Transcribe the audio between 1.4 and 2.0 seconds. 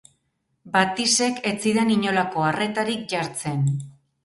ez zidan